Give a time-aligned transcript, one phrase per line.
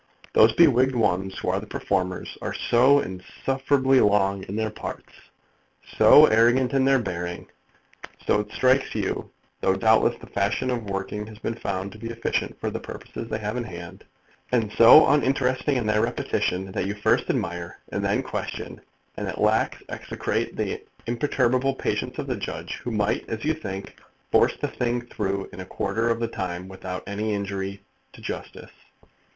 [0.33, 5.13] Those be wigged ones, who are the performers, are so insufferably long in their parts,
[5.95, 7.45] so arrogant in their bearing,
[8.25, 9.29] so it strikes you,
[9.59, 13.29] though doubtless the fashion of working has been found to be efficient for the purposes
[13.29, 14.03] they have in hand,
[14.51, 18.81] and so uninteresting in their repetition, that you first admire, and then question,
[19.17, 23.95] and at last execrate the imperturbable patience of the judge, who might, as you think,
[24.31, 27.83] force the thing through in a quarter of the time without any injury
[28.13, 28.71] to justice.